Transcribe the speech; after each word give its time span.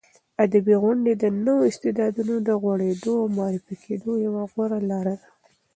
ادبي 0.43 0.75
غونډې 0.83 1.13
د 1.17 1.25
نویو 1.45 1.67
استعدادونو 1.71 2.35
د 2.47 2.49
غوړېدو 2.61 3.13
او 3.21 3.25
معرفي 3.37 3.75
کېدو 3.85 4.11
یوه 4.25 4.43
غوره 4.51 4.79
لاره 4.89 5.15
ده. 5.21 5.27